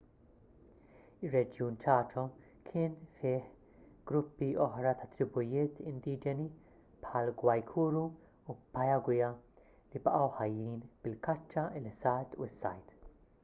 [1.27, 2.21] ir-reġjun chaco
[2.69, 3.49] kien fih
[4.13, 6.47] gruppi oħra ta’ tribujiet indiġeni
[7.05, 8.03] bħall-guaycurú
[8.53, 12.99] u payaguá li baqgħu ħajjin bil-kaċċa il-ħsad u s-sajd